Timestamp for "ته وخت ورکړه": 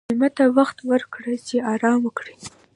0.37-1.33